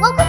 [0.00, 0.27] Welcome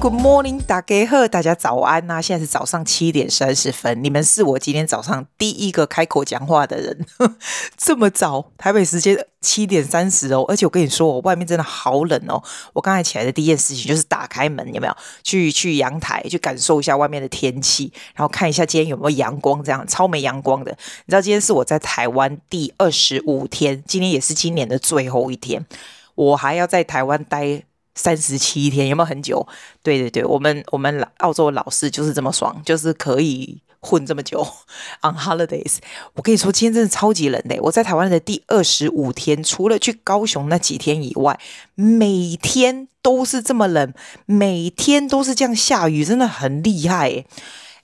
[0.00, 2.22] Good morning，大家好，大家早安呐、啊！
[2.22, 7.04] 现在是早上七点三十分，你们是我今天早上第一个开口讲话的人，
[7.76, 12.40] 这么早，台北时间七点三十哦，而且我跟你说，我外面真的好冷哦。
[12.74, 20.70] 我刚才起来的第一件事情就是打开门，有没有去去阳台去感受一下外面的天气，然后看一下今天有没有阳光，这样超没阳光的。
[21.06, 25.66] 你知道今天是我在台湾第二十五天，今天也是今年的最后一天，
[26.14, 27.64] 我还要在台湾待。
[27.98, 29.44] 三十七天有没有很久？
[29.82, 34.46] 对对对，我们我们澳洲老师就是这么爽，就是可以混这么久。
[35.02, 35.78] On holidays，
[36.14, 37.58] 我跟你说，今天真的超级冷的。
[37.60, 41.38] 我在台湾的第二十五天，除了去高雄那几天以外，
[41.74, 43.92] 每天都是这么冷，
[44.26, 47.24] 每天都是这样下雨，真的很厉害。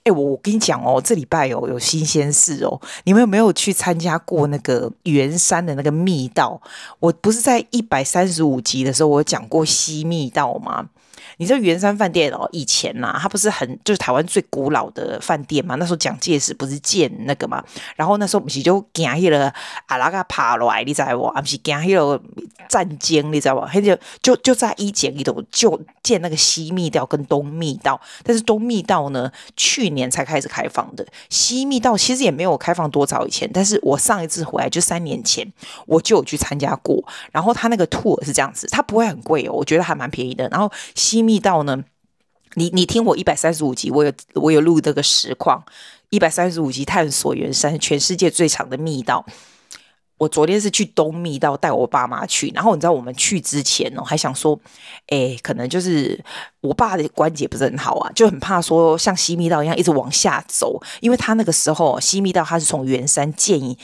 [0.05, 2.79] 哎，我我跟你讲哦，这礼拜哦有新鲜事哦。
[3.05, 6.61] 你们有没有去参加过那个圆山的那个密道？
[6.99, 10.87] 我不是在一百三十五集的时候，我讲过西密道吗？
[11.37, 15.75] 你知道圆山饭店哦，以前呐、啊，它不是很就是台湾最古老的饭店嘛？
[15.75, 17.63] 那时候蒋介石不是建那个嘛？
[17.95, 19.53] 然后那时候不是就惊那个
[19.87, 21.31] 阿拉个爬来，你知道不？
[21.41, 22.21] 不是惊那个
[22.69, 23.65] 战争，你知道不？
[23.67, 31.05] 他就就就在一间里头就建那个西密道跟东密道，但是东密道呢，去年才开始开放的。
[31.29, 35.45] 西密道其实也没有开放多早以前，但是我上一次回来就三年前，
[35.85, 37.03] 我就有去参加过。
[37.31, 40.47] 然后他那个 tour 是这样子，它不会很贵哦，我觉得还蛮便宜的。
[40.49, 41.83] 然后西密道呢？
[42.53, 45.65] 你你听我一百三十五集，我有我有录这个实况，
[46.09, 49.25] 一百三十五集探索圆山，全世界最长的密道。
[50.17, 54.57] 我昨天是去东密道带我爸妈去，然后你知道我们去之前哦，还想说，
[55.07, 56.23] 哎，可能就是
[56.61, 63.77] 我爸的关节不是很好啊，就很怕说像西密道一样一直往下走，因为他那个时候西密道他是从圆山建议。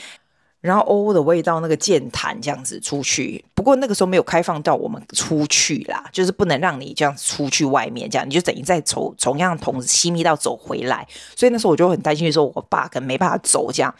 [0.62, 13.92] 然后欧欧的味道，那个剑潭这样子出去，不过那个时候没有开放到我们出去啦，就是不能让你这样出去外面，这样你就等于再从同样从西密道走回来，所以那时候我就很担心说，我爸可能没办法走，这样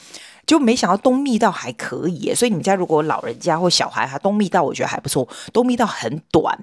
[0.46, 6.56] 就没想到东密道还可以，所以你们家如果老人家或小孩，他东密道我觉得还不错，东密道很短。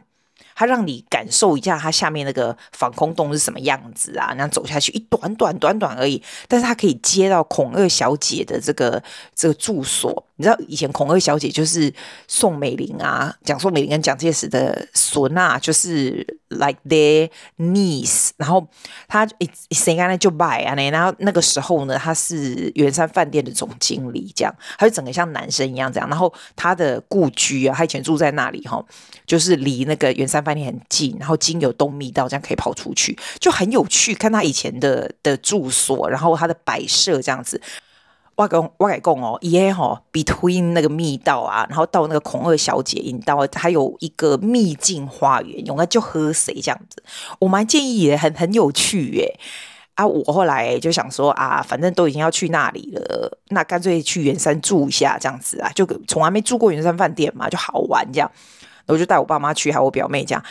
[0.59, 4.33] 它让你感受一下它下面那个防空洞是什么样子啊？
[4.35, 9.01] 那走下去一短短短短而已，但是它可以接到孔二小姐的这个
[9.33, 10.25] 这个住所。
[10.35, 11.93] 你知道以前孔二小姐就是
[12.27, 18.31] 宋美龄啊，讲宋美龄跟蒋介石的孙啊，就是 like their niece。
[18.35, 18.65] 然后
[19.07, 26.09] 他一谁刚才就拜啊，然后那个时候呢，他是圆山饭店的总经理，这样，他就整个像男生一样这样。
[26.09, 28.83] 然后他的故居啊，他以前住在那里哈，
[29.25, 34.15] 就是离那个圆山饭店很近，然后经由东密道这样可以跑出去，就很有趣。
[34.15, 37.61] 看他以前的的住所，然后他的摆设这样子。
[38.35, 47.03] 我讲我来讲哦，耶哈，between 那个密道啊，然后到那个孔二小姐引道，还有一个秘境花园，用来就喝水这样子。
[47.39, 49.39] 我蛮建议也很很有趣耶。
[49.95, 58.31] 啊，我后来就想说啊，反正都已经要去那里了，那干脆去圆山住一下这样子啊，就从来没住过圆山饭店嘛，就好玩这样。
[58.93, 60.43] 我就带我爸妈去，还有我表妹家。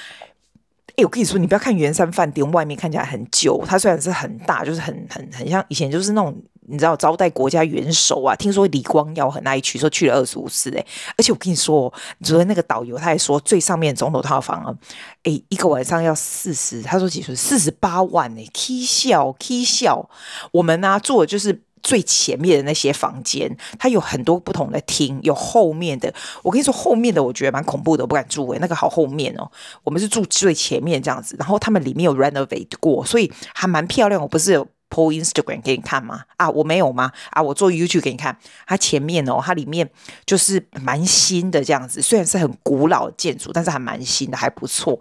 [0.97, 6.37] 哎，我跟你说，你不要看圆山饭店外面看起来很旧，它虽然是很大，就是很很很像以前就是那种。
[6.71, 8.37] 你知道招待国家元首啊？
[8.37, 10.87] 听说李光耀很爱去，说去了二十五次哎。
[11.17, 11.91] 而且我跟你说，
[12.23, 14.75] 昨天那个导游他还说，最上面总统套房啊，
[15.23, 17.35] 哎，一个晚上要四十，他说几岁？
[17.35, 20.11] 四十八万哎，K 笑 K 笑。
[20.53, 26.13] 我们呢、啊、住的就是最前面的那些房间，它有很多不同的厅，有后面的。
[26.43, 29.51] 我跟你说，后面的我觉得蛮恐怖的，不敢住哎，那个好后面哦。
[29.83, 34.21] 我们是住最前面这样子，然后他们里面有 renovate 过，所以还蛮漂亮。
[34.21, 34.69] 我不是有。
[34.91, 36.23] po Instagram 给你看吗？
[36.39, 37.13] 啊，我没有吗？
[37.33, 38.35] 啊，我做 YouTube 给你看。
[38.67, 39.87] 它前面哦，它里面
[40.25, 44.99] 就是蛮新的这样子，虽然是很古老的建筑，但是还蛮新的，还不错。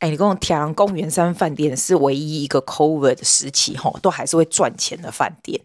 [0.00, 5.60] 哎，你跟我讲，公园山饭店是唯一一个 COVID 的时期吼，都还是会赚钱的饭店，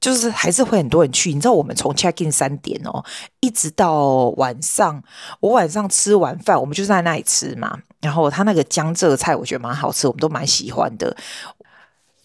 [0.00, 1.32] 就是还是会很多人去。
[1.32, 3.04] 你知道我们从 check in 三点哦，
[3.40, 5.02] 一直到晚上，
[5.40, 7.78] 我晚上吃完饭，我们就在那里吃嘛。
[8.00, 11.16] 然后他那个江浙菜，我觉得蛮好吃，我们都蛮喜欢的。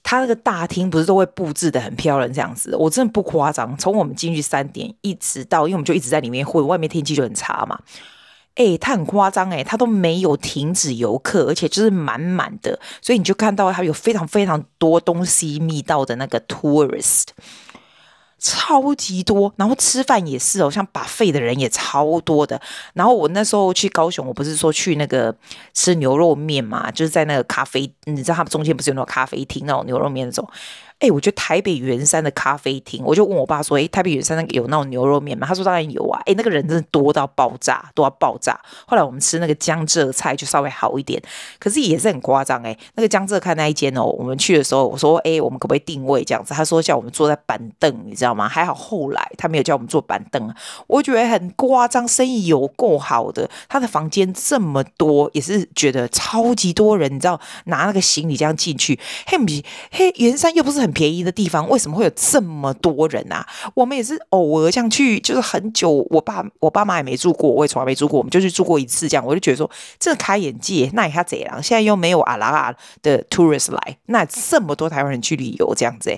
[0.03, 3.75] 他那个大厅不是都会布置得很漂亮这样子，我真的不夸张。
[3.77, 7.79] 从我们进去三点一直到，因为我们就一直在里面混，外面天气就很差嘛。
[8.55, 17.23] 诶，他很夸张诶，他都没有停止游客，而且就是满满的，所以你就看到他有非常非常多东西密道的那个 tourist。
[18.45, 22.59] 超级多，然后吃饭也是哦，像 buffet 的人也超多的。
[22.93, 25.33] 然后我那时候去高雄，我不是说去那个
[25.73, 30.45] 吃牛肉面嘛，就是在那个咖啡，你知道他们中间不是有那种咖啡厅那种牛肉面那种。
[31.03, 38.57] 哎，我觉得台北圆山的咖啡厅，我就问我爸说：“哎，台北圆山那个有那种牛肉面吗？”他说：“当然有啊。”哎，那个人真的多到爆炸，多到爆炸。
[38.87, 41.21] 后来我们吃那个江浙菜就稍微好一点，
[41.59, 42.73] 可是也是很夸张哎。
[42.95, 50.55] 那个江浙菜那一间哦，我们去的时候我说：“哎，我们可不可以定位这样子？”他说：“叫我们坐在板凳，你知道吗？”还好后来他没有叫我们坐板凳，
[50.87, 53.49] 我觉得很夸张，生意有够好的。
[53.67, 58.97] 他的房间这么多，也是觉得超级多人，你知道拿那个行李这样进去，
[59.27, 59.37] 嘿
[59.91, 60.92] 嘿圆山又不是很。
[60.93, 63.45] 便宜的地方为什么会有这么多人啊？
[63.73, 69.69] 我们也是偶尔这样去，就是很久，我爸我爸妈也没住过，我也从来没住过，我们就去住过一次，这样我就觉得说，
[69.99, 71.61] 这开眼界，那也他怎样？
[71.61, 76.17] 现在又没有阿拉阿的 tourist 来，那这么多台湾人去旅游这样子。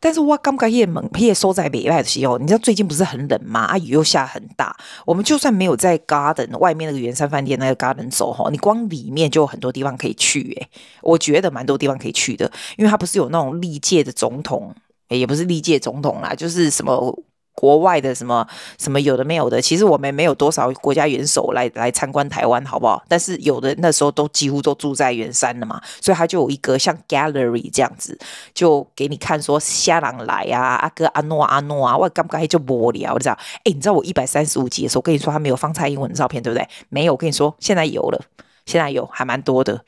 [0.00, 3.60] 但是我刚刚也猛也收在北外的时候，你知道最近不是很冷吗？
[3.60, 4.76] 啊，雨又下很大。
[5.06, 10.68] 我们就算没有在 Garden 外面那个圆山饭店那个 Garden 走哈，你光里面就有很多地方可以去诶。
[11.00, 14.74] 我觉得蛮多地方可以去的，因为它不是有那种历届的总统，
[15.08, 17.22] 也不是历届总统啦，就是什么。
[17.54, 18.46] 国外的什么
[18.78, 23.02] 什么有的没有的，其实我们没有多少国家元首来来参观台湾，好不好？
[23.08, 28.18] 但是有的那时候都几乎都住在圆山了嘛，所以他就有一个像 gallery 这样子，
[28.52, 33.38] 就给你看说虾郎来啊，阿哥阿诺阿诺啊，我刚刚就无聊，你知道？
[33.58, 36.68] 哎，你知道我一百三十五集的时候跟你说他没有放蔡英文的照片，对不对？
[36.88, 38.20] 没有，我跟你说现在有了。
[38.66, 39.84] 现在有还蛮多的，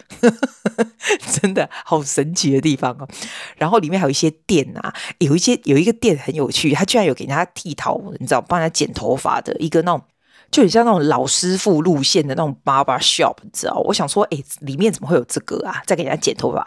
[1.41, 3.09] 真的好神奇的地方哦。
[3.57, 10.03] 然后里面还有一些店啊，有一些有一个店很有趣，他居然有给人家剃头，你知道，帮人家剪头发的一个那种，
[10.51, 13.75] 就很像那种老师傅路线的那种 barber shop，你知道？
[13.87, 15.83] 我想说，哎，里面怎么会有这个啊？
[15.87, 16.67] 在给人家剪头发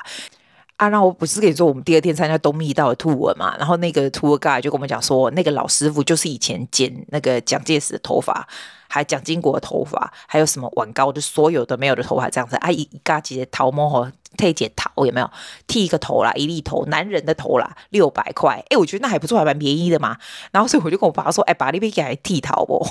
[0.79, 0.89] 啊？
[0.89, 8.47] 然后我不是跟你说，我们第二天参加东密道的 tour 嘛，然后那个 tour guide 就跟我们讲说，那个老师傅就是以前剪那个蒋介石的头发。
[8.91, 15.29] 还蒋经国的头发，还有什么晚高的，所有的没有的头发这样子啊，一一嘎几的头毛和剃剪桃有没有？
[15.67, 18.65] 剃一个头啦，一粒头，男人的头啦，六百块。
[18.71, 20.17] 哎，我觉得那还不错，还蛮便宜的嘛。
[20.51, 22.83] 然后所以我就跟我爸说，哎，把那边给他剃头不？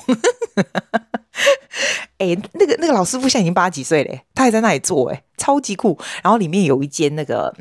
[2.18, 5.98] 哎，那个那个老师傅现在已经八十几岁了，他还在那里做，哎，超级酷。
[6.22, 7.54] 然后里面有一间那个。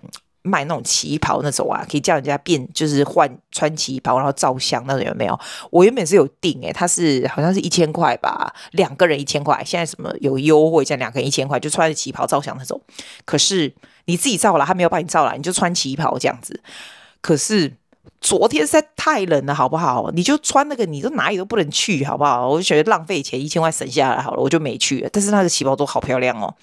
[0.43, 5.37] 卖那种旗袍那种啊，可以叫人家变，就是换穿旗袍，然后照相那种有没有？
[5.69, 9.61] 我原本是有订诶，他是好像是一千块吧，两个人一千块。
[9.65, 12.79] 现在什么有优惠，这样两个人一千块，就穿着旗袍照相那种。
[13.25, 13.75] 可是
[14.05, 16.61] 你自己照了，他没有帮你照了，你就穿旗袍这样子。
[17.19, 17.73] 可是
[18.19, 20.11] 昨天实在太冷了，好不好？
[20.11, 22.47] 你就穿那个，你都哪里都不能去，好不好？
[22.47, 25.09] 我就觉得浪费钱，一千块省下来好了，我就没去了。
[25.13, 26.53] 但是那个旗袍都好漂亮哦。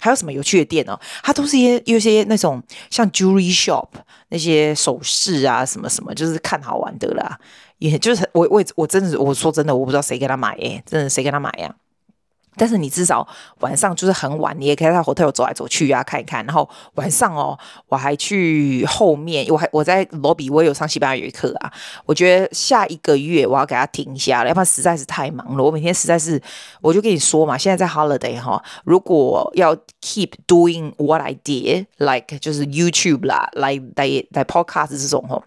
[0.00, 0.96] 还有什么有趣的店哦？
[1.24, 3.88] 它都是一些有些那种像 jewelry shop
[4.28, 7.36] 那些首饰啊，什么什么，就是看好玩的啦。
[7.78, 11.74] 也就是我我我真的我说真的，我不知道谁给他买诶，真的谁给他买呀？
[12.58, 13.26] 但是你至少
[13.60, 16.44] 晚上就是很晚，你也可以在 hotel 走来走去啊，看一看。
[16.44, 17.58] 然后晚上哦，
[17.88, 21.72] 我还去后面，我还我在罗比我也有上西班牙语课啊。
[22.04, 25.62] 我觉得下一个月我要给他停下了，要不然实在是太忙了。
[25.62, 26.40] 我每天实在是，
[26.80, 35.42] 我就跟你说嘛，现在在 holiday 哈，如果要 keep doing what I did，like 就是 YouTube 啦，like，like，podcast 这种哈。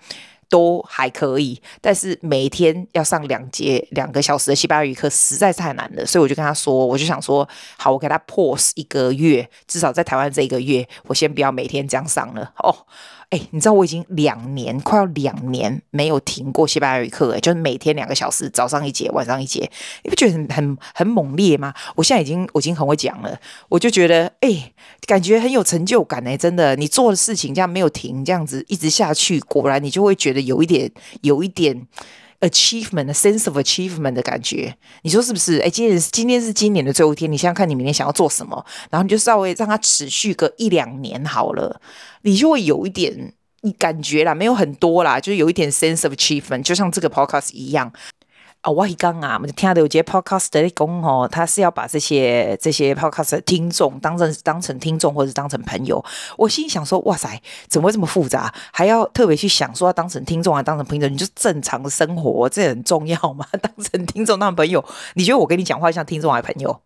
[0.51, 12.85] 都还可以，但是每天要上两节两个小时的西班牙语课实在是太难了，所以我就跟他说，我就想说，好，我给他 pause 一个月，至少在台湾这一个月，我先不要每天这样上了哦。
[13.31, 19.71] 哎，你知道我已经两年，快要两年没有停过西班牙语课，哎，就是每天两个小时，早上一节，晚上一节，
[20.03, 21.73] 你不觉得很很很猛烈吗？
[21.95, 24.73] 我现在已经我已经很会讲了，我就觉得，哎，
[25.07, 31.87] 感觉很有成就感哎，真的，你做的事情这样没有停，这样子一直下去，果然你就会觉得有一点，有一点。
[32.41, 35.59] Achievement，a sense of achievement 的感觉，你说是不是？
[35.59, 41.81] 哎，今天今天是今年的最后一天，你想想看你明天想要做什么，然后你就稍微让它持续个一两年好了，
[42.23, 47.91] 你就会有一点你感觉啦，没有很多啦，就是有一点 sense of achievement，就像这个 podcast 一样。
[48.61, 56.03] 啊，我刚啊，我就听到有些 podcast 在讲哦，他是要把这些这些 podcast 的听众当成当成听众或者当成朋友。
[56.37, 58.53] 我心想说，哇塞，怎么会这么复杂？
[58.71, 61.07] 还要特别去想说要当成听众还当成朋友？
[61.07, 63.43] 你就正常的生活，这很重要吗？
[63.59, 66.81] 当成听众当朋友，你觉得我跟你讲话像听众还是朋友？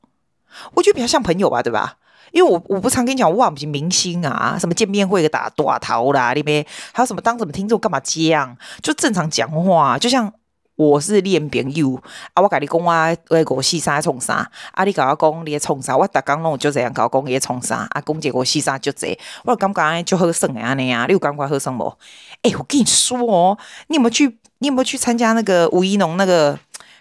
[0.75, 1.98] 我觉得比较像朋友吧，对吧？
[2.32, 8.55] 因为我我不常跟你讲，哇，不是明星啊，什么见面会打多少头啦，那边还有什么当什么听众干嘛这样？
[8.82, 10.32] 就正常讲话，就像。
[10.75, 11.96] 我是练朋友
[12.34, 13.17] 啊，我跟你讲我
[13.55, 14.84] 我四三创啥啊？
[14.84, 15.96] 你跟我讲你创啥？
[15.96, 18.01] 我逐工拢就这样跟我讲你创啥啊？
[18.05, 21.05] 讲这个四三就这，我感觉就好耍安尼啊！
[21.08, 21.98] 你有感觉好耍无？
[22.41, 24.38] 哎、欸，我跟你说哦，你有没有去？
[24.58, 26.60] 你有没有去参加那个吴怡农那个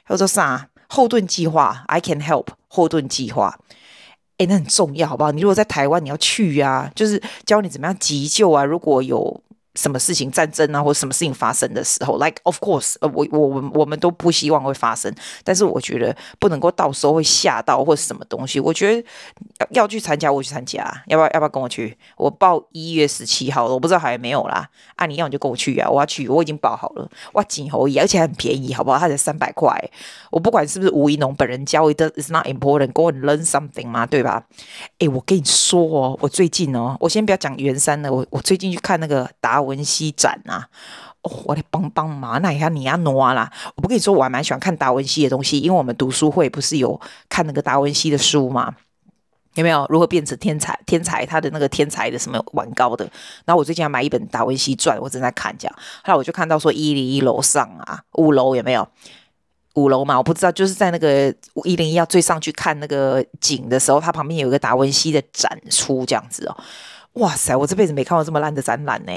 [0.09, 3.59] 叫做啥后盾计划？I can help 后盾计划。
[4.39, 5.33] 哎、那很重要，好不好？
[5.33, 8.65] 你如果在台湾，你要去啊，就是教你怎么样急救啊。
[8.65, 9.41] 如果有。
[9.75, 15.13] 什么事情战争啊，或什么事情发生的时候，like of course，呃，我我们我们都不希望会发生，
[15.43, 18.61] 但是我觉得不能够到时候会吓到或者什么东西。
[18.61, 19.05] 我觉得
[19.59, 21.99] 要要去参加，我去参加，要不要要不要跟我去？
[22.17, 24.69] 我报一月十七号了，我不知道还有没有啦。
[24.95, 28.99] 啊，你要你就跟我去啊，我要去，我已经报好了，哇，锦侯，而且很便宜，好不好？
[28.99, 29.77] 它才三百块，
[30.31, 34.45] 我不管是不是吴怡农本人教的，it's not important，go and learn something 嘛，对吧？
[35.01, 39.64] 诶，我跟你说哦，我最近哦，我先不要讲圆山的，我我最近去看那个达。
[39.65, 40.69] 文西展啊，
[41.23, 43.51] 哦，我来帮帮忙，那一下你要挪啦。
[43.75, 48.75] 我不跟你说，我还蛮喜欢看达文西的东西，因为我们读书会不是有看那个达文西的书吗？
[49.55, 50.79] 有没有如何变成天才？
[50.85, 53.09] 天才他的那个天才的什么玩高的？
[53.45, 55.77] 然后我最近要买一本达文西传，我正在看这样。
[56.03, 58.87] 后来我就看到说一零一楼上啊，五楼有没有？
[59.75, 66.57] 五楼嘛，我不知道，就是在那个一零一要最上去看那个景的时候，它旁边有一个达文西的展出这样子哦。
[67.15, 67.55] 哇塞！
[67.57, 69.13] 我这辈子没看过这么烂的展览呢。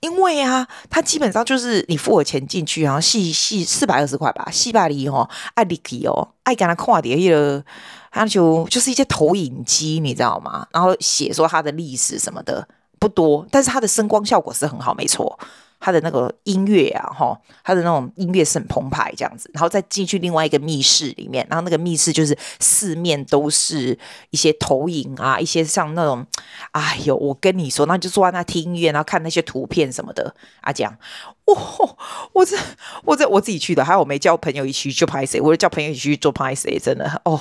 [0.00, 7.64] 因为啊，它基本上就是你付了钱进去，然后细细四百二十块吧，细巴黎哦，爱立体哦，爱给他跨点一个，
[8.10, 10.66] 还就就是一些投影机，你知道吗？
[10.72, 12.66] 然后写说它的历史什么的
[13.00, 15.38] 不多，但是它的声光效果是很好，没错。
[15.80, 26.24] 他的那个音乐啊，哈，他的那种音乐是很澎湃这样子，然后再进去另外一个密室里面，然后那个密室就是四面都是一些投影啊，一些像那种，
[26.72, 30.94] 哎呦，我跟你说，那就坐在那听音乐，然后看那些图片什么的啊，这样，
[31.46, 31.56] 哇，
[32.34, 32.56] 我这
[33.04, 37.40] 我这我自己去的，还有我没叫朋友一起去拍摄，我就叫朋友一起去做拍摄，真的哦。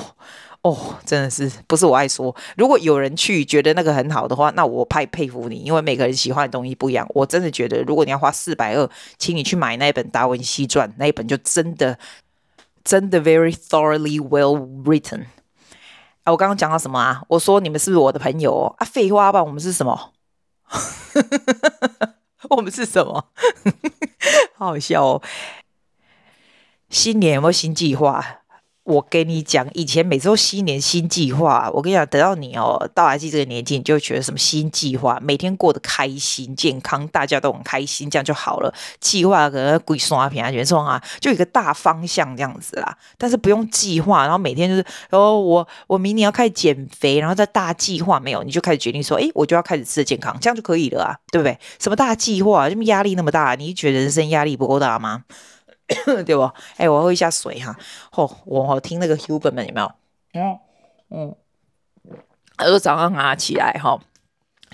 [0.69, 2.35] 哦，真的是不是我爱说。
[2.55, 7.07] 如果有人去觉得那个很好的话，那我太佩服你，因为每个人喜欢的东西不一样。
[7.13, 11.97] 我真的觉得，如果你要花四百二，请你去买那一本《达文西传》，那一本就真的
[12.83, 15.25] 真的 very thoroughly well written。
[16.23, 17.23] 啊，我刚刚讲到什么啊？
[17.29, 18.75] 我说你们是不是我的朋友？
[18.77, 20.11] 啊，废话吧，我们是什么？
[22.49, 23.29] 我们是什么？
[24.55, 25.21] 好好笑哦！
[26.89, 28.41] 新年有没有新计划？
[28.89, 31.69] 我跟你讲，以前每次都新年新计划。
[31.71, 38.73] 我跟你讲，等到你哦到阿基这个年纪，你就觉得什么新计划，每天过得开心、健康，大家都很开心，这样就好了。
[38.99, 42.97] 计划可能鬼刷屏啊，全说啊，就一个大方向这样子啦。
[43.19, 51.55] 但是不用计划，然后每天就是哦，我我明年要开始减肥，然后再大计划没有，你就开始决定说，诶，我就要开始吃的健康，这样就可以了啊，对不对？
[51.77, 55.25] 什么大计划，这么压力那么大，你觉得人生压力不够大吗？
[56.25, 56.51] 对不？
[56.77, 57.75] 哎，我喝一下水哈。
[58.11, 59.91] 哦，我听那个 Huberman 有没有？
[60.33, 60.59] 嗯
[61.09, 61.35] 嗯。
[62.57, 63.97] 他说早上啊起来哈，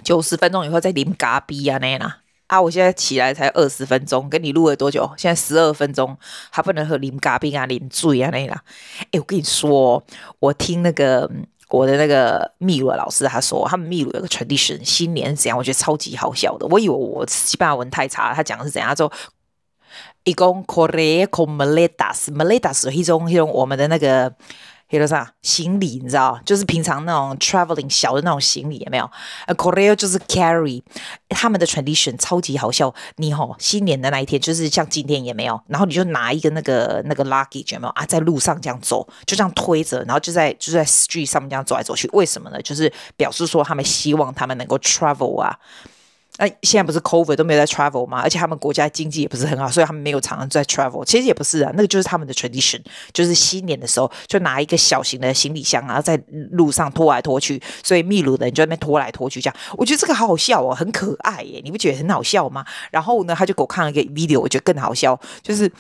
[0.03, 2.17] 九十分钟以后再啉咖啡啊那啦。
[2.47, 5.09] 啊，我现在起来才二十分钟，跟你录了多久？
[5.17, 6.17] 现在十二分钟，
[6.49, 8.63] 还不能喝啉咖啡啊，啉醉啊那啦。
[9.11, 10.03] 哎，我跟你说，
[10.39, 11.29] 我听那个
[11.69, 15.57] 我的那个秘鲁老师他说，他们秘鲁有个 tradition，新年是怎样？
[15.57, 16.65] 我觉得超级好笑的。
[16.67, 18.89] 我以为我西班牙文太差，他讲的是怎样？
[18.89, 19.11] 他说。
[20.25, 24.33] 一共 Korea con maletas，maletas 是一种一种我们的那个，
[24.89, 26.39] 叫做啥行李，你知道？
[26.43, 29.07] 就是平常那种 traveling 小的那种行李，有没有？
[29.45, 30.81] 呃，correr 就是 carry，
[31.29, 32.91] 他们的 tradition 超级好笑。
[33.17, 38.03] 你吼新年的那一天，就是像今天也没有，然后你就拿一个那个那个 luggage 有没有啊？
[38.03, 42.09] 在路上这样走，就这样推着，然后就在就在 street 上面这样走来走去。
[42.13, 42.59] 为什么呢？
[42.63, 45.59] 就是表示说他们希望他们能够 travel 啊。
[46.37, 48.19] 那，现在不是 COVID 都没有在 travel 吗？
[48.21, 51.03] 而且他们国家经济也不是很好，所以他们没有常常在 travel。
[51.05, 52.81] 其实也不是啊，那个就是他们的 tradition，
[53.13, 57.61] 就是新年的时候就拿一个小型的行李箱，然后在路上拖来拖去。
[57.83, 62.65] 所以秘鲁的人就在那边拖来拖去，这样我觉得这个好好笑哦，很可爱耶，你不觉得很好笑吗？
[62.91, 65.71] 然后呢，他就给我看了一个 video，我觉得更好笑，就是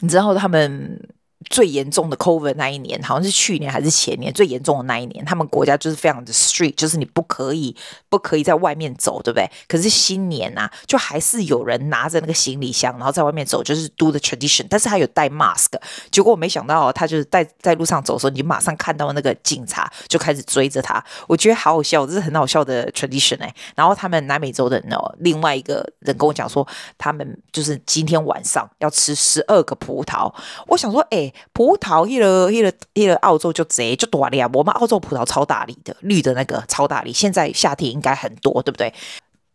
[0.00, 1.00] 你知道他们。
[1.48, 7.74] 最严重的 COVID 那一年，好像是去年还是前年最严重的那一年，他们国家就是非常的 strict，就是你不可以
[8.08, 9.50] 不可以在外面走，对不对？
[9.66, 15.68] 可是新年啊，就还是有人拿着那个行李箱，然后在外面走，就是 do the tradition，但是他有戴 mask。
[16.10, 21.02] 结果我没想到，他就是在在路上走的时候，你就马上看到那个警察就开始追着他。
[21.26, 23.54] 我觉得好好笑，这是很好笑的 tradition 哎。
[23.74, 26.66] 然后他们南美洲的人哦，另外一个人跟我讲说，
[26.98, 30.32] 他们就是今天晚上要吃十二个葡萄。
[30.66, 31.31] 我想说，哎。
[31.52, 34.48] 葡萄，那个、那个、那个澳洲就贼就大粒啊！
[34.52, 37.12] 我们澳洲葡萄超大粒的，绿的那个超大粒。
[37.12, 38.92] 现在夏天应该很多，对不对？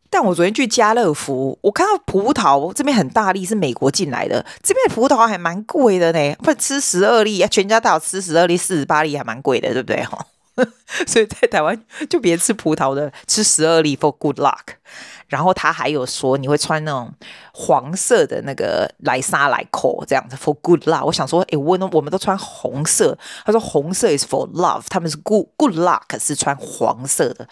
[0.10, 4.46] 但我昨天去家乐福，我看到葡萄这边很大粒，是美国进来的。
[4.64, 10.02] 这边葡萄还蛮贵的呢，不吃十二粒，全家大小吃十二粒，四十八粒还蛮贵的，对不对？
[10.06, 10.26] 哈，
[11.06, 14.76] 所以在台湾就别吃葡萄的，吃十二粒 for good luck。
[15.28, 17.12] 然后他还有说，你会穿那种
[17.54, 21.06] 黄色的那个莱莎来扣这样子 for good luck。
[21.06, 23.18] 我想说，哎，我我们都穿红色。
[23.46, 27.48] 他说红色 is for love，他们是 good good luck 是穿黄色的。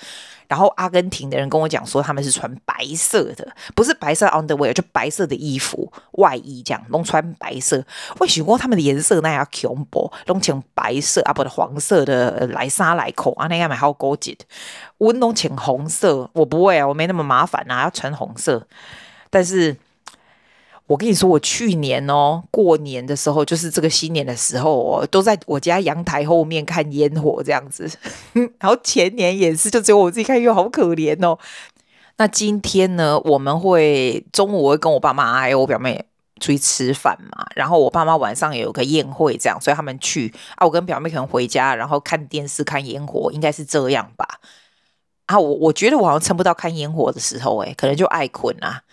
[0.48, 7.84] 然后阿根廷的人跟我讲说，他们是穿白色的，不是白色 underwear，就白色的衣服外衣这样，都穿白色。
[8.20, 14.46] 我喜欢他们的颜色那样恐怖，弄成白色啊，不的黄色的来沙来扣啊，那样蛮好高级的。
[14.98, 18.68] 我弄成红色，我不会啊，我没那么麻烦啊，要穿红色，
[19.30, 19.76] 但是。
[20.88, 27.90] 我跟你说，我去年哦，过年的时候，就是这个新年的时候哦，都在我家阳台后面看烟火这样子。
[28.60, 31.40] 然后前年也是，就只有我自己看，又好可怜哦。
[32.18, 36.06] 那今天呢，我们会中午会跟我爸妈还有我表妹
[36.40, 37.46] 出去吃饭嘛。
[37.56, 40.66] 然后我爸妈晚上也有个宴会，这样，所以他们去啊。
[40.66, 44.40] 我跟表妹可能回家，然后看电视看烟火，应该是这样吧。
[45.26, 48.84] 啊，我我觉得我好像撑不到看烟火的时候，诶，可能就爱困啊。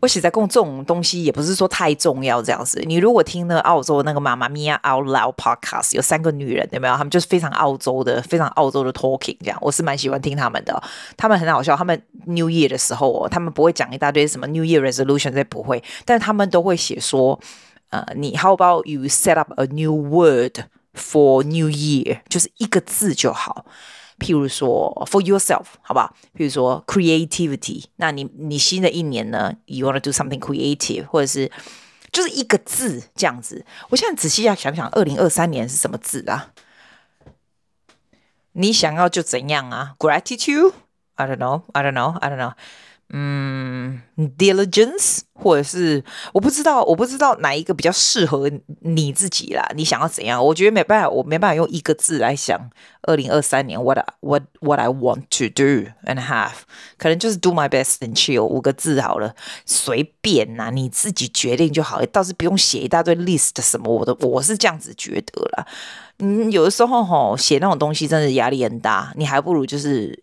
[0.00, 2.82] 我写在供这种东西也不是说太重要这样子。
[2.86, 6.96] 你如果听那个澳洲那个妈妈咪呀 Out Loud Podcast，有三个女人有没有？
[6.96, 9.58] 他们就是非常澳洲的，非常澳洲的 talking 这样。
[9.60, 10.82] 我是蛮喜欢听他们的，
[11.16, 11.76] 他们很好笑。
[11.76, 17.38] 他们 New Year 的时候哦，他们不会讲一大堆什么 New Year resolution，这不会，但是他们都会写说，
[17.90, 20.64] 呃，你 How about you set up a new word
[20.94, 23.66] for New Year，就是一个字就好。
[24.20, 26.14] 譬如说，for yourself，好不好？
[26.36, 27.86] 譬如说，creativity。
[27.96, 31.50] 那你你新的一年呢？You wanna do something creative，或者是
[32.12, 33.64] 就是一个字这样子。
[33.88, 36.52] 我现在仔细要想想，二零二三年是什么字啊？
[38.52, 42.52] 你想要就怎样啊？Gratitude？I don't know，I don't know，I don't know。
[43.12, 44.00] 嗯
[44.38, 48.48] ，diligence，或者是我不知道，我不知道哪一个比较适合
[48.82, 49.68] 你自己啦。
[49.74, 50.44] 你想要怎样？
[50.44, 52.70] 我觉得没办法，我没办法用一个字来想。
[53.02, 56.52] 二零二三年，what what what I want to do and have，
[56.98, 59.34] 可能就是 do my best and chill 五个字好了，
[59.66, 65.66] 随便呐，你自己决定就好，倒是不用写一大堆 list 什么，我都我是这样子觉得啦。
[66.20, 70.22] 嗯，有的时候吼写那种东西真的压力很大，你还不如就是。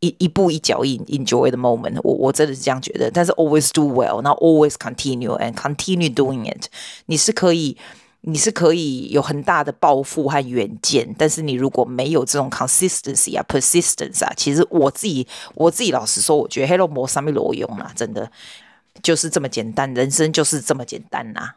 [0.00, 2.14] 一一步一脚印，enjoy the moment 我。
[2.14, 3.10] 我真的是这样觉得。
[3.10, 6.66] 但是 always do well，然后 always continue and continue doing it。
[7.06, 7.76] 你是可以，
[8.20, 11.14] 你是可以有很大的抱负和远见。
[11.18, 18.30] 但是你如果没有这种 consistency 啊，persistence 啊，其实我自己我自己老实说，我觉得 hello 没什么用啦，真的
[19.02, 21.54] 就是这么简单，人生就是这么简单呐、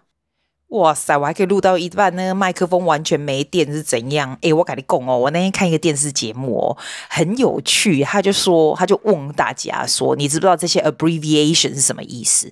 [0.71, 4.37] 哇塞，我还可以录到一半，那个麦克风完全没电是怎样？
[4.39, 6.77] 诶，我跟你讲哦，我那天看一个电视节目哦，
[7.09, 8.01] 很有趣。
[8.03, 12.49] 他就说，他就问大家说，你知不知道这些 abbreviation 是什么意思？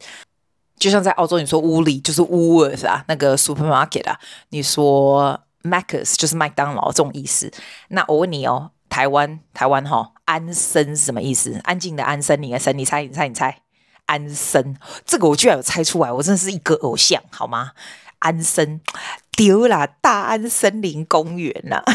[0.77, 7.49] 就像在澳洲，你说屋里就是 Woolworth 啊，那个 supermarket 啊，你说 Macca's 就是麦当劳这种意思。
[7.87, 11.57] 那我问你哦，台湾台湾哈、安森是什么意思？
[11.63, 13.61] 安静的安森林的森，你猜你猜你猜？
[14.07, 17.71] 安森，这个我居然有猜出来，我真的是一个偶像，好吗？
[18.19, 18.81] 安森
[19.31, 21.81] 丢啦，大安森林公园呐，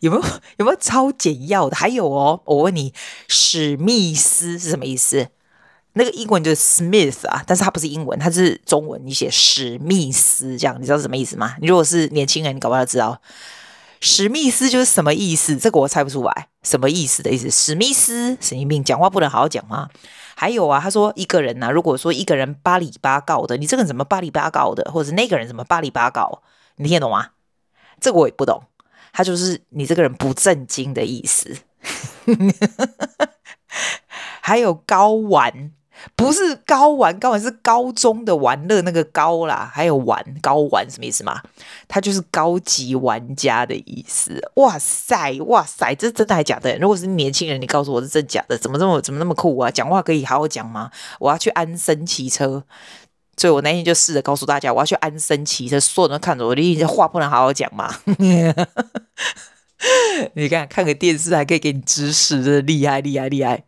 [0.00, 0.22] 有没有
[0.58, 1.76] 有没有超简要的？
[1.76, 2.92] 还有哦，我问你，
[3.28, 5.28] 史密斯是什么意思？
[5.96, 11.54] 那个英文就是 Smith 啊，但是它不是英文，它是中文，你写史密斯这样，你知道什么意思吗？
[11.60, 13.22] 你如果是年轻人，你搞不好知道。
[14.00, 15.56] 史密斯就是什么意思？
[15.56, 17.48] 这个我猜不出来，什么意思的意思？
[17.48, 19.88] 史密斯神经病，讲话不能好好讲吗？
[20.36, 26.42] 还有啊，他说一个人呐、啊，如果说一个人八里八告的，你这个人怎么八里八告的，或者那个人怎么八里八告，
[26.76, 27.30] 你听得懂吗？
[28.00, 28.64] 这个我也不懂，
[29.12, 31.56] 他就是你这个人不正经的意思。
[34.40, 35.72] 还有睾丸。
[36.16, 41.40] 不是高玩，高玩是高中的玩乐那个高啦，还有玩高玩什么意思吗？
[41.88, 44.40] 他就是高级玩家的意思。
[44.56, 46.76] 哇塞，哇塞，这是真的还假的？
[46.78, 48.58] 如果是年轻人，你告诉我是真假的？
[48.58, 49.70] 怎么这么怎么那么酷啊？
[49.70, 50.90] 讲话可以好好讲吗？
[51.18, 52.64] 我要去安身骑车，
[53.36, 57.94] 所以我那天就试着告诉大家，我要去安身骑车，所有人都看着我，你话不能好好讲吗？
[60.34, 63.64] 你看看个电视还可以给你知识，真的厉害厉害厉害。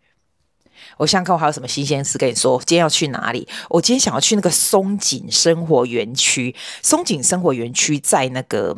[0.98, 2.58] 我想看我还有什么新鲜事跟你说。
[2.64, 3.46] 今天要去哪里？
[3.68, 6.54] 我今天想要去那个松锦生活园区。
[6.82, 8.76] 松锦生活园区在那个，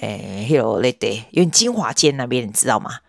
[0.00, 3.00] 诶，有那得，因为金华街那边，你知道吗？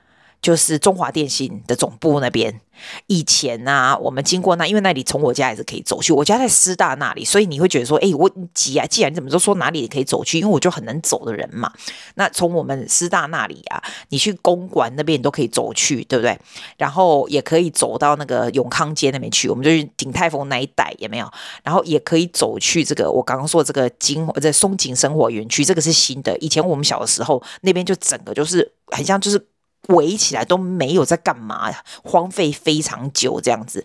[0.41, 2.62] 就是中华电信的总部那边。
[3.08, 6.13] 以前呢、我们经过那，因为那里从我家也是可以走去。
[6.13, 8.86] 我家在师大那里，所以你会觉得说，哎，我急啊！
[8.88, 11.73] 既然你怎么都说哪里可以走去，因为我就很能走的人嘛。
[12.15, 16.39] 那从我们师大那里啊，你去公馆那边你都可以走去，对不对？
[16.78, 21.30] 然后也可以走到那个永康街那边去，我们就去鼎泰丰那一带有没有？
[21.63, 26.38] 然后也可以走去这个我刚刚说的这个金在松景生活园区，这个是新的。
[26.38, 29.45] 以前我们小的时候，那边就整个就是很像就是。
[29.87, 33.83] 围起来都没有在干嘛呀，荒废非常久这样子。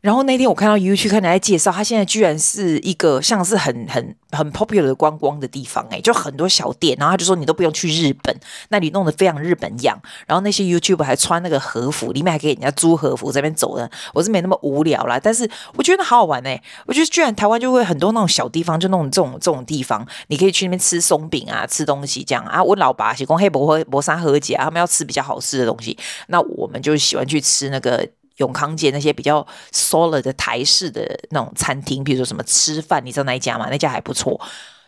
[0.00, 6.96] 然后那天我看到 YouTube 看人在介绍，他现在居然是一个像是很很很 popular 的观光的地方，哎，就很多小店。
[7.00, 10.00] 然后他就说你都不用去日本，那里弄得非常日本样。
[10.26, 13.90] 然后那些 YouTube 还穿那个和服，里面还给人家租和服在那边走的。
[14.14, 16.62] 我是没那么无聊啦，但是我觉得好好玩哎。
[16.86, 22.62] 我觉得居然台湾就会很多那种小地方，就那种这种这种地方，你可以去那边吃松饼啊，吃东西这样啊。
[22.62, 28.06] 我老爸喜欢黑博和博沙和姐，他们要吃比较好吃的东西，那我们就喜欢去吃那个。
[28.36, 33.68] 永康街那些比较 solid 的台式的那种餐厅，比如说什么吃饭，你知道那一家吗？
[33.70, 34.40] 那家还不错。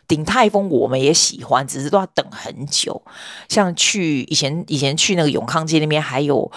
[0.06, 3.02] 鼎泰丰我们也喜欢，只是都要等很久。
[3.48, 6.50] 像去以前以前去那个永康街那边还有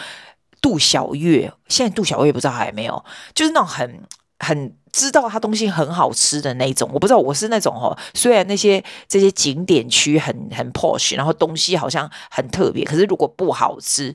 [0.62, 4.04] 杜小月，现在杜小月不知道还有没有，就是那种很
[4.39, 6.89] 很知道他东西很好吃的那种。
[6.93, 14.13] 我不知道我是那种哦，虽然那些这些景点区很很 posh，然后东西好像很特别，可是如果不好吃。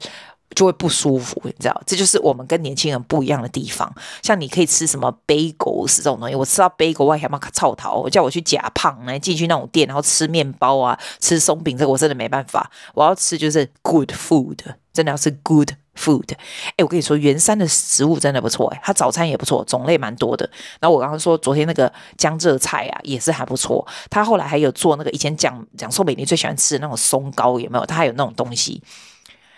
[0.55, 3.93] 就会不舒服，你知道，这就是我们跟年轻人不一样的地方。
[4.23, 12.71] 像你可以吃什么 bagels 这种东西，我吃到 bagel 我还蛮臭头，我叫我去假胖来进去那种店，然后吃面包啊，吃松饼，这个我真的没办法。
[12.95, 14.59] 我要吃就是 good food，
[14.93, 16.33] 真的要吃 good food。
[16.77, 20.49] 哎，我跟你说，圆山的食物真的不错，哎，它早餐也不错，种类蛮多的。
[20.81, 23.87] 然后我刚刚说昨天那个江浙菜啊，也是还不错。
[24.09, 27.85] 他后来还有做那个以前讲讲宋美龄最喜欢吃的那种松糕，有没有？
[27.85, 28.83] 他还有那种东西。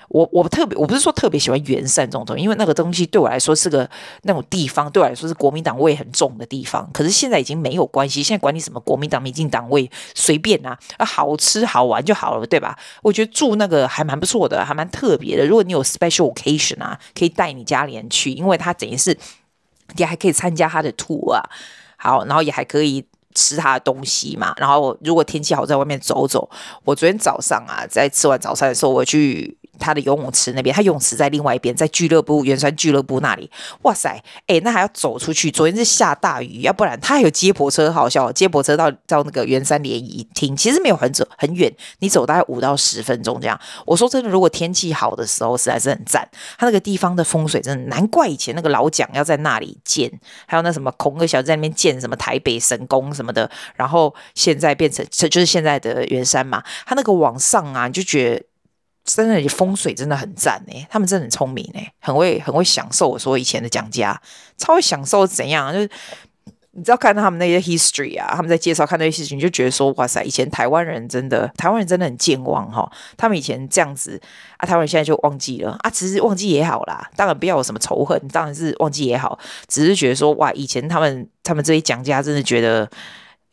[0.08, 3.88] 我我特别我不是说特别喜欢圆山这种东西，因为那个东西对我来说是个
[4.22, 6.88] 那种地方，对我来说是国民党味很重的地方。
[6.94, 12.78] 可是现在已经没有关系，现在管你什么国民党、民进党味，随便啊，好吃好玩就好了，对吧？
[13.02, 15.46] 我觉得住那个还蛮不错的，还蛮特别的。
[15.46, 19.14] 如果你有 special occasion 啊，可以带你家里人去，因为它等于是
[19.96, 21.42] 也还可以参加他的 tour 啊，
[21.98, 24.54] 好，然后也还可以吃他的东西嘛。
[24.56, 26.48] 然后如果天气好，在外面走走。
[26.84, 29.58] 我昨天早上啊，在吃完早餐的时候，我去。
[29.78, 33.50] 他的游泳池那边，他游泳池在另外一边，在俱乐部圆山俱乐部那里。
[33.82, 35.50] 哇塞，哎，那还要走出去。
[35.50, 38.30] 昨天是下大雨，要不然他还有接驳车，好笑。
[38.32, 43.58] 接驳车到到那个圆山联谊厅，其实没有很走很远，你走大概五到十分钟这样。
[43.86, 46.28] 我说真的，如果天气好的时候，实在是很赞。
[46.58, 50.10] 他那个地方的风水真的，难怪以前那个老蒋要在那里建，
[50.46, 56.62] 还有那什么孔二小在那边建什么台北神宫什么的，然后现在变成这就是现在的圆山嘛。
[56.86, 58.47] 他那个往上啊，你就觉得。
[59.08, 63.08] 真的风水真的很赞哎，他们真的很聪明哎，很会很会享受。
[63.08, 64.20] 我说以前的蒋家
[64.58, 65.72] 超会享受怎样？
[65.72, 65.90] 就是
[66.72, 72.88] 你知道看到他们那些 history 啊，他们在介绍看那些事情，就觉得说哇塞，以前台湾人真的台湾人真的很健忘哈。
[73.16, 74.20] 他们以前这样子
[74.58, 75.90] 啊，台湾人现在就忘记了啊。
[75.90, 82.88] 其实忘记也好啦，当然不要有什么仇恨，当然是忘记也好，只是觉得说哇，以前他们他们这些蒋家真的觉得。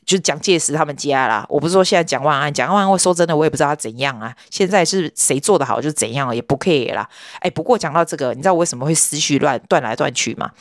[0.05, 4.35] 就是蒋介石他们家啦，我不是说现在蒋万安，蒋万安，我说真的，我也不知道他怎样啊。
[4.49, 7.09] 现在是谁做的好就怎样，也不可以啦。
[7.39, 10.51] 哎，不过讲到这个，你知道我为什么会思绪乱断来断去吗？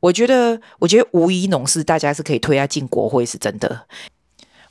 [0.00, 3.86] 我觉得，我觉得吴怡农是大家是可以推他进国会，是真的。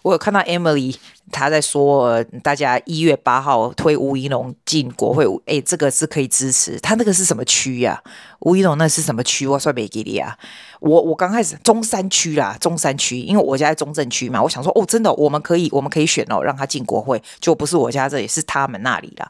[0.08, 0.96] 我有看到 Emily，
[1.34, 6.80] 她在说，大家一月八号推吴怡农进国会，哎，这个是可以支持。
[6.80, 8.02] 他那个是什么区呀？
[8.40, 9.46] 吴怡农那是什么区？
[9.46, 10.38] 我说没给你啊。
[10.80, 19.30] 我我刚开始中山区啦，中山区，因为我家在中正区嘛，我想说，哦，真的，我们可以，我们可以选哦，让他进国会，就不是我家这里，是他们那里啦。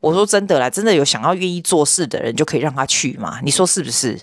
[0.00, 3.38] 我说真的啦，真的有想要愿意做事的人，就可以让他去嘛。
[3.44, 4.18] 你说是不是？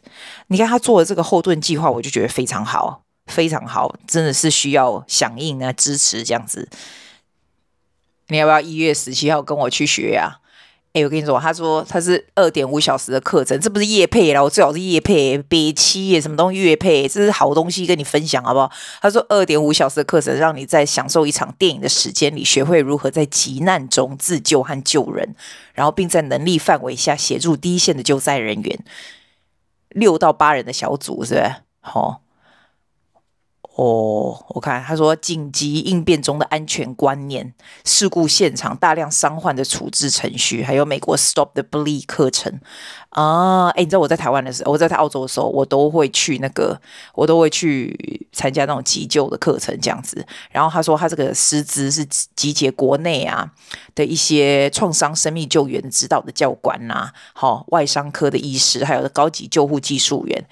[0.47, 3.03] 你看他做的这个后盾计划，我就觉得非常好。
[3.33, 6.69] 非常好，真的是需要响应啊，支持这样子。
[8.27, 10.39] 你要不要一月十七号跟我去学呀？
[10.93, 18.71] 哎，我跟你说，他说他是二点五小时的课程，这不是夜配啦，我最好是夜配，北七耶，什么东西夜配，这是好东西跟你分享好不好？
[19.01, 25.35] 他说二点五小时的课程，让你在享受一场电影的时间里，学会如何在急难中自救和救人，
[25.73, 28.79] 然后并在能力范围下协助第一线的救灾人员。
[29.89, 31.55] 六到八人的小组是不是？
[31.81, 32.22] 好。
[33.75, 42.59] 哦我看他说紧急应变中的安全观念、事故现场大量伤患的处置程序，还有美国 Stop the Bleed 课程
[43.09, 43.69] 啊。
[43.69, 46.79] 哎，你知道我在台湾的时候，我在澳洲的时候，我都会去那个，
[47.15, 50.23] 我都会去参加那种急救的课程这样子。
[50.51, 52.05] 然后他说他这个师资是
[52.35, 53.51] 集结国内啊
[53.95, 60.45] 的一些创伤生命救援指导的教官呐、好、外伤科的医师，还有高级救护技术员。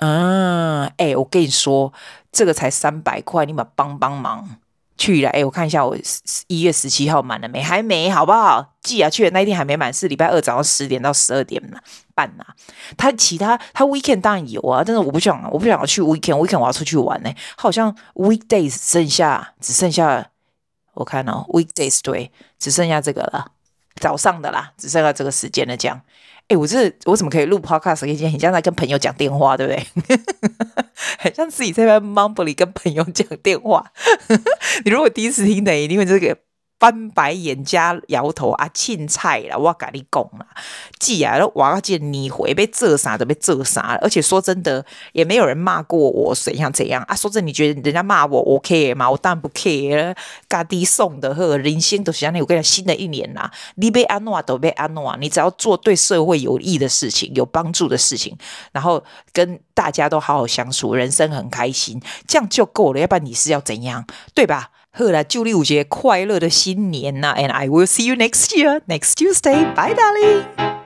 [0.00, 1.92] 嗯，哎，我跟你说。
[2.32, 4.48] 这个才三百块，你们帮帮忙
[4.96, 5.28] 去了。
[5.30, 5.96] 哎，我看一下，我
[6.46, 7.60] 一月十七号满了没？
[7.60, 8.74] 还没，好不好？
[8.82, 11.60] 记啊，去的那一天还没满，是礼拜二早上十点到十二点
[12.14, 12.46] 半呐。
[12.96, 17.34] 他其他他 weekend 当然有啊，但是我不想，我不想要去 weekend，weekend 我要出去玩呢。
[17.56, 20.30] 好像 weekdays 剩下只剩下，
[20.94, 23.50] 我看哦，weekdays 对，只剩下这个了，
[23.96, 26.00] 早上的啦，只剩下这个时间了，这样。
[26.50, 28.04] 哎，我这我怎么可以录 podcast？
[28.06, 30.18] 以前很像在跟朋友讲电话，对不对？
[31.20, 33.92] 很像自己在那 mumble 里跟朋友讲电话。
[34.84, 36.36] 你如果第一次听的，一定会这个。
[36.80, 39.56] 翻白眼加摇头啊，凊彩啦！
[39.58, 40.46] 我跟你讲啦，
[40.98, 47.14] 既然我要见你回被这啥都被这啥，而且说真的，也没有人骂过我怎样怎样啊。
[47.14, 49.10] 说真的，你觉得人家骂我 OK 吗？
[49.10, 50.16] 我当然不 care。
[50.48, 52.34] 嘎滴送的呵，人生都是这样。
[52.40, 58.34] 我跟你讲，新的一年啦，你被安诺都被安诺，你只要做对社会有益的事情、有帮助的事情，
[58.72, 63.00] 然后跟大家都好好相处，人生很开心，这样就够了。
[63.00, 64.70] 要不然你是要怎样，对吧？
[64.92, 69.72] 后来，祝你有一个快乐的新年呐！And I will see you next year, next Tuesday.
[69.74, 70.79] Bye, darling.